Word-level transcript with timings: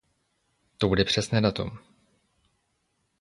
To 0.77 0.87
bude 0.87 1.03
přesné 1.05 1.41
datum. 1.41 1.77